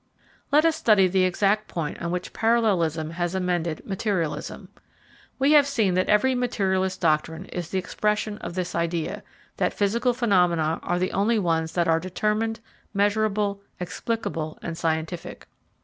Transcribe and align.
Let 0.51 0.65
us 0.65 0.75
study 0.75 1.07
the 1.07 1.25
exact 1.25 1.67
point 1.67 2.01
on 2.01 2.09
which 2.09 2.33
parallelism 2.33 3.11
has 3.11 3.35
amended 3.35 3.85
materialism. 3.85 4.69
We 5.37 5.51
have 5.51 5.67
seen 5.67 5.93
that 5.93 6.09
every 6.09 6.33
materialist 6.33 6.99
doctrine 7.01 7.45
is 7.45 7.69
the 7.69 7.77
expression 7.77 8.39
of 8.39 8.55
this 8.55 8.73
idea, 8.73 9.21
that 9.57 9.75
physical 9.75 10.15
phenomena 10.15 10.79
are 10.81 10.97
the 10.97 11.11
only 11.11 11.37
ones 11.37 11.73
that 11.73 11.87
are 11.87 11.99
determined, 11.99 12.61
measurable, 12.95 13.61
explicable, 13.79 14.57
and 14.63 14.75
scientific. 14.75 15.47